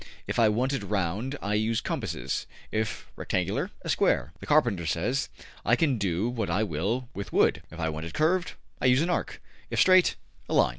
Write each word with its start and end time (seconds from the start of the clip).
If 0.25 0.39
I 0.39 0.49
want 0.49 0.73
it 0.73 0.81
round, 0.81 1.37
I 1.43 1.53
use 1.53 1.79
compasses; 1.79 2.47
if 2.71 3.11
rectangular, 3.15 3.69
a 3.83 3.89
square.'' 3.89 4.33
The 4.39 4.47
carpenter 4.47 4.87
says: 4.87 5.29
``I 5.63 5.77
can 5.77 5.99
do 5.99 6.27
what 6.27 6.49
I 6.49 6.63
will 6.63 7.07
with 7.13 7.31
wood. 7.31 7.61
If 7.69 7.79
I 7.79 7.89
want 7.89 8.07
it 8.07 8.13
curved, 8.15 8.53
I 8.81 8.85
use 8.87 9.03
an 9.03 9.11
arc; 9.11 9.39
if 9.69 9.79
straight, 9.79 10.15
a 10.49 10.55
line.'' 10.55 10.69